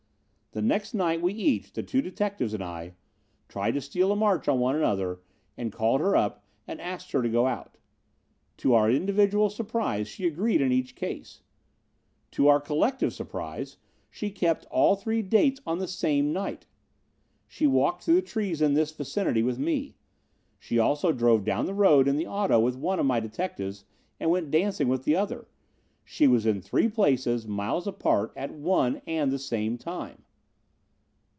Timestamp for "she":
10.09-10.27, 14.09-14.29, 17.47-17.65, 20.59-20.77, 24.27-24.31, 26.03-26.27